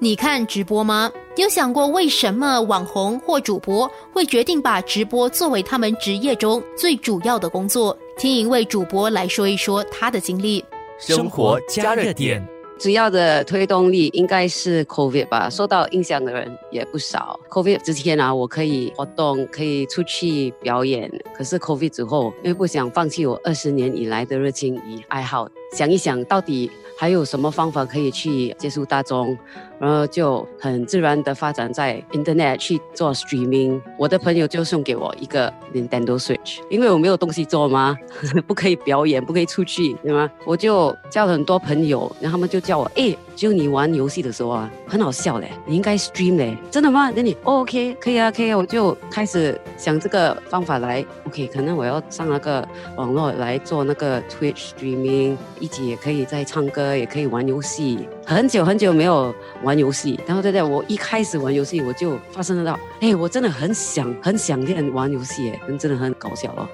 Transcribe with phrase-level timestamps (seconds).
[0.00, 1.10] 你看直播吗？
[1.36, 7.96] 有想过为什么网红或主播会决定把直播作为他们职业中最主要的工作？
[8.18, 10.64] 听一位主播来说一说他的经历。
[10.98, 12.46] 生活加热点。
[12.76, 17.38] 主要的推动力应该是 COVID 吧，受到影响的人也不少。
[17.48, 21.08] COVID 之前啊，我可以活动，可以出去表演。
[21.36, 26.68] 可是 COVID 之后，因为不想放弃我二十年以来的热情与爱好，想一想到底
[26.98, 29.38] 还有什么方法可以去接触大众。
[29.84, 33.78] 然后就很自然的发展在 Internet 去做 streaming。
[33.98, 37.94] 我的朋友就送给我一个 Nintendo Switch，因为我没有东西做嘛，
[38.48, 40.30] 不可以表演，不可以出去，对吗？
[40.46, 47.12] 我就交了很多朋友，然后他们就叫我，哎，就你玩游戏的时候啊，很好笑嘞，你应该 stream 嘞，真的吗？
[47.14, 58.08] 那你 OK，可以啊，可以啊，我就开始想这个方法来，OK，可能我要上那个网络来做那个 Twitch streaming，一起也可以在唱歌，也可以玩游戏。
[58.24, 66.68] 很久很久没有玩游戏，然后对对，我一开始玩游戏我就发生得到，哎，我真的很想很想念玩游戏，哎，真的很搞笑哦。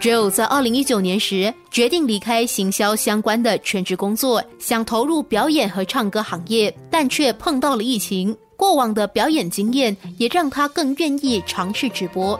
[0.00, 8.36] Joe 在二零一九年时决定离开行销相关的全职工作，想投入表演和唱歌行业，但却碰到了疫情。
[8.56, 12.38] 过往的表演经验也让他更愿意尝试直播。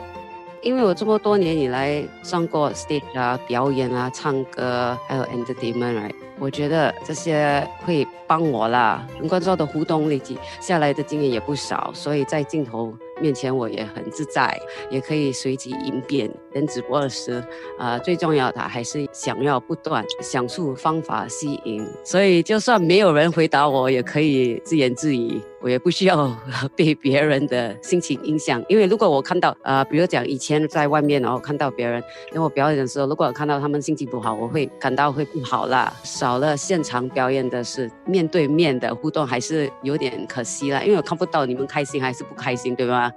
[0.61, 14.57] 因为我这么多年以来上过 stage 啊、表演啊、唱歌，还有 entertainment，我觉得这些会帮我啦，跟观众的互动累积下来的经验也不少，所以在镜头面前我也很自在，
[14.89, 16.29] 也可以随机应变。
[16.51, 17.43] 跟直播时，
[17.79, 25.41] 啊，最重要的还是想要不断想出方法吸引，所以就算没有人回答我，也可以自言自语。
[25.61, 26.35] 我也不需要
[26.75, 35.91] 被别人的心情影响，因为如果我看到，呃，比如讲以前在外面，然后看到别人跟我表演的时候，如果我看到他们心情不好，我会感到会不好啦。
[36.23, 43.11] 少了现场表演的是面对面的互动，还是有点可惜了，因为我看不到你们开心还是不开心，对吗？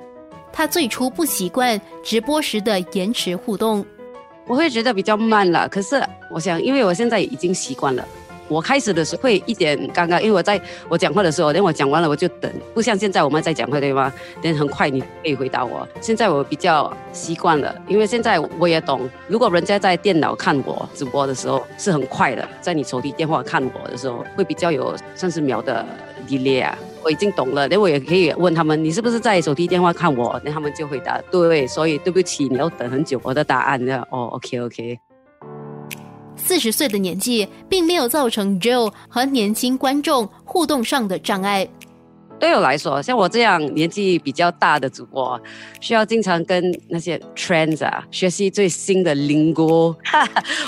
[0.52, 3.86] 他最初不习惯直播时的延迟互动，
[4.48, 5.68] 我会觉得比较慢了。
[5.68, 8.04] 可是我想，因为我现在已经习惯了。
[8.48, 14.12] 我开始的时候会一点尴尬，因为我在我讲话的时候，等我讲完了我就等，不像现在我们在讲话对吗？
[14.42, 15.86] 等很快你可以回答我。
[16.00, 25.84] 现在我比较习惯了，因为现在我也懂，如果人家在电脑看我直播的时候是很快的，在你手提电话看我的时候会比较有三十秒的
[26.28, 26.76] delay 啊。
[27.02, 30.40] 我已经懂了，等我也可以问他们，你是不是在手提电话看我？
[30.44, 33.84] 那他们就回答对，所以对不起，你要等很久我的答案。
[33.84, 35.05] 那哦，OK OK。
[36.46, 41.68] 四十岁的年纪，并没有造成 Joe 和年轻观众互动上的障碍。
[42.38, 45.40] 对我来说，像我这样年纪比较大的主播，
[45.80, 49.94] 需要经常跟那些 trends 啊学习最新的 lingo。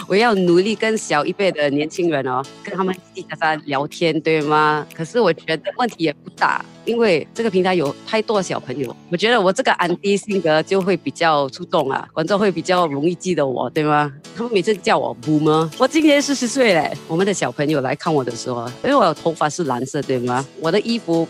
[0.07, 4.87] 我要努力跟小一辈的年轻人哦，跟他们叽叽喳喳聊天，对吗？
[4.95, 6.65] 可是我觉得问题也不大。
[6.85, 14.11] 因为这个平台有太多小朋友，我觉得我这个安迪性格就会比较出动啊，观众会比较容易记得我，对吗？
[14.35, 16.91] 他们每次叫我 Boomer，我今年四十岁嘞。
[17.07, 20.43] 我们的小朋友来看我的时候，因为我头发是蓝色，对吗？
[20.63, 21.29] 我的衣服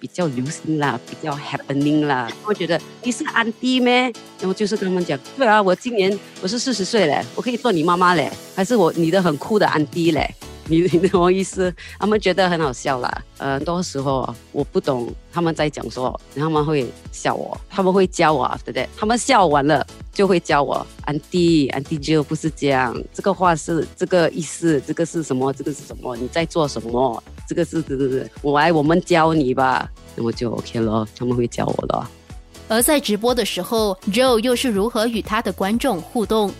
[0.00, 2.28] 比较流行啦，比较 happening 啦。
[2.44, 4.12] 我觉得你是安迪咩？
[4.40, 10.34] 然后就是跟他们讲，对啊，我今年我是四十岁嘞，我可以做你妈妈嘞，还是我你的很酷的安迪嘞？
[10.66, 11.72] 你 你什么意思？
[11.98, 13.22] 他们觉得很好笑啦。
[13.38, 18.88] 呃，很多时候我不懂他们在讲说，他们会笑我，他们会教我，对不对？
[18.96, 25.52] 他们笑完了就会教我，安迪，安迪就不是这样，这个话是这个意思，这个是什么？
[25.52, 26.16] 这个是什么？
[26.16, 27.20] 你在做什么？
[27.50, 32.06] 这个是，对对对，我来，我们教你吧，那么就 OK 了，他们会教我的。
[32.68, 36.52] 而在直播的时候，Joe 又是如何与他的观众互动？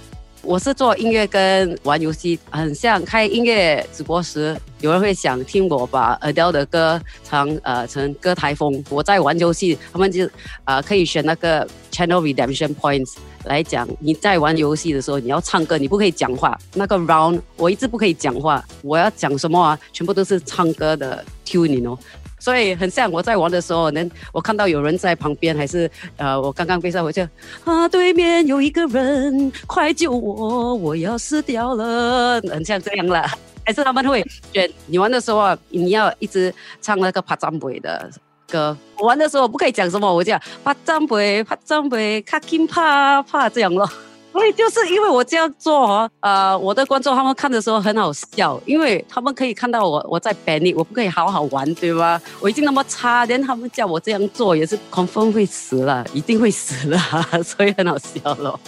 [0.42, 8.82] 我是做音乐跟玩游戏，很像开音乐直播时，有人会想听我把 Adele 的歌唱呃成歌台风。
[8.88, 10.28] 我在玩游戏，他们就
[10.64, 13.86] 呃可以选那个 Channel Redemption Points 来讲。
[13.98, 16.58] 你在玩游戏的时候，你要唱歌，你不可以讲话。
[16.74, 19.78] 那个 Round 我一直不可以讲话，我要讲什么啊？
[19.92, 21.98] 全部都是唱歌的 tuning 哦。
[22.38, 27.20] 所以很像我在玩的时候，能我看到有人在旁边，还是呃，我刚刚被杀回去
[27.64, 33.30] 啊，对面有一个人，快救我，我要死掉了，很像这样了。
[33.70, 34.20] 还是他们会
[34.52, 36.52] 选你玩的时候啊，你要一直
[36.82, 38.10] 唱那个帕赞贝的
[38.48, 38.76] 歌。
[38.98, 43.88] 我玩的时候不可以讲什么，我讲帕赞贝，帕赞贝，卡金帕帕这样咯。
[44.32, 52.20] 所以就是因为我这样做哦，呃，我的观众他们看的时候很好笑，因为他们可以看到我我在 panic，我不可以好好玩，对吗？
[52.40, 56.98] 我已经那么差，连他们叫我这样做也是 confirm 会死了，一定会死了，
[57.44, 58.58] 所以很好笑咯。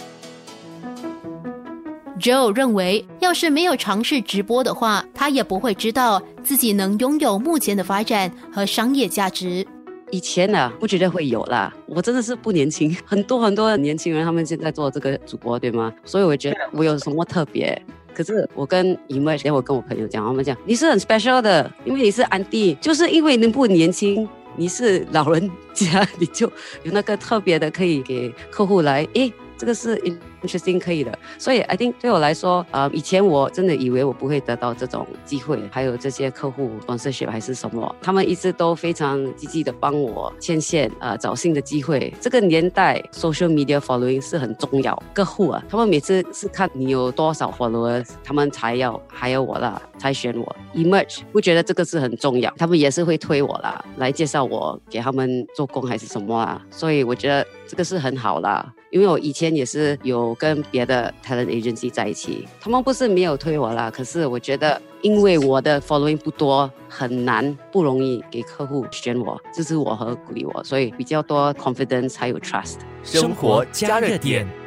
[2.23, 9.67] Joe 认为，要是没有尝试直播的话，他也不会知道自己能拥有目前的发展和商业价值。
[10.09, 11.75] 以前呢，不觉得会有啦。
[11.85, 15.91] 我真的是不年轻，很多很多年轻人他们现在做这个主播，对吗？
[16.05, 17.77] 所以我觉得我有什么特别？
[18.13, 26.47] 可是我跟 Emerge，我跟我朋友讲，他们讲你是很 special 的，因为你是安迪，就是因为你不年轻，你是老人家， 你就
[26.83, 30.01] 有那个特别的可以给客户来，诶，这个是。
[30.43, 42.13] Interesting 可以的，所以 I think 对我来说，呃，以前我真的以为我不会得到这种机会，还有这些客户关系还是什么，他们一直都非常积极的帮我牵线，呃，找新的机会。
[42.19, 50.55] 这个年代 social media following 是很重要，客户啊，他们每次是看你有多少 followers，他们才要还有我啦，才选我。
[50.73, 72.77] Emerge 不觉得这个是很重要，他们也是会推我啦，来介绍我给他们做工还是什么啊，所以我觉得这个是很好啦，因为我以前也是有跟别的 talent agency 在一起，他们不是没有推我啦，可是我觉得，因为我的 following 不多，很难，不容易给客户选我，支持我和鼓励我，所以比较多 confidence 还有 trust。
[73.03, 74.62] 生活加热点。